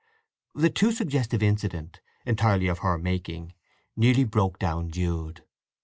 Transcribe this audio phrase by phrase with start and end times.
[0.55, 3.53] The too suggestive incident, entirely of her making,
[3.95, 5.43] nearly broke down Jude.